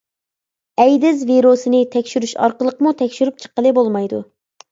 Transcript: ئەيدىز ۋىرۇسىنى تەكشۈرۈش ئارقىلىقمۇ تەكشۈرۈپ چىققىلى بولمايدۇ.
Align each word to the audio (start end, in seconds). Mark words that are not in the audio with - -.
ئەيدىز 0.83 1.19
ۋىرۇسىنى 1.31 1.81
تەكشۈرۈش 1.95 2.33
ئارقىلىقمۇ 2.45 2.95
تەكشۈرۈپ 3.03 3.39
چىققىلى 3.45 3.77
بولمايدۇ. 3.81 4.23